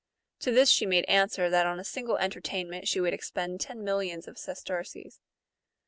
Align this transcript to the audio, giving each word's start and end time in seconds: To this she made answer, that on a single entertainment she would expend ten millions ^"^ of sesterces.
To 0.39 0.49
this 0.51 0.69
she 0.71 0.87
made 0.87 1.05
answer, 1.07 1.47
that 1.51 1.67
on 1.67 1.79
a 1.79 1.83
single 1.83 2.17
entertainment 2.17 2.87
she 2.87 2.99
would 2.99 3.13
expend 3.13 3.61
ten 3.61 3.83
millions 3.83 4.25
^"^ 4.25 4.27
of 4.27 4.39
sesterces. 4.39 5.19